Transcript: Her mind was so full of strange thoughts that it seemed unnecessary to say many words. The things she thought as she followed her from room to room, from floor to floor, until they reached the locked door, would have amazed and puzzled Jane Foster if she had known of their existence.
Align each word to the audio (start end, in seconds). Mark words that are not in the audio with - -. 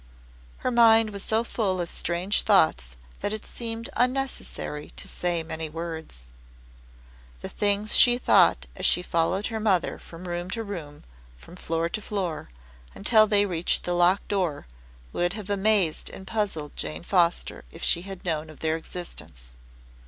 Her 0.65 0.71
mind 0.71 1.11
was 1.11 1.21
so 1.23 1.43
full 1.43 1.79
of 1.79 1.91
strange 1.91 2.41
thoughts 2.41 2.95
that 3.19 3.33
it 3.33 3.45
seemed 3.45 3.87
unnecessary 3.95 4.91
to 4.95 5.07
say 5.07 5.43
many 5.43 5.69
words. 5.69 6.25
The 7.41 7.49
things 7.49 7.95
she 7.95 8.17
thought 8.17 8.65
as 8.75 8.83
she 8.83 9.03
followed 9.03 9.45
her 9.53 9.99
from 9.99 10.27
room 10.27 10.49
to 10.49 10.63
room, 10.63 11.03
from 11.37 11.55
floor 11.55 11.87
to 11.89 12.01
floor, 12.01 12.49
until 12.95 13.27
they 13.27 13.45
reached 13.45 13.83
the 13.83 13.93
locked 13.93 14.27
door, 14.27 14.65
would 15.13 15.33
have 15.33 15.51
amazed 15.51 16.09
and 16.09 16.25
puzzled 16.25 16.75
Jane 16.75 17.03
Foster 17.03 17.63
if 17.71 17.83
she 17.83 18.01
had 18.01 18.25
known 18.25 18.49
of 18.49 18.61
their 18.61 18.77
existence. 18.77 19.51